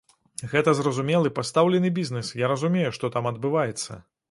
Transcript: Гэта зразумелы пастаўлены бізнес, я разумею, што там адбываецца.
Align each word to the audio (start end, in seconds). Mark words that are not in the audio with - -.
Гэта 0.53 0.71
зразумелы 0.79 1.31
пастаўлены 1.39 1.93
бізнес, 1.99 2.33
я 2.45 2.51
разумею, 2.55 2.89
што 2.99 3.13
там 3.19 3.31
адбываецца. 3.35 4.03